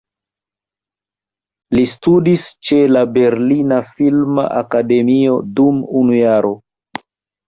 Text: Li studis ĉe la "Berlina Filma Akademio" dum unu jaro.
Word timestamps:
Li 1.77 1.83
studis 1.91 2.47
ĉe 2.69 2.79
la 2.93 3.03
"Berlina 3.17 3.77
Filma 3.99 4.45
Akademio" 4.63 5.37
dum 5.61 5.83
unu 6.01 6.17
jaro. 6.21 6.55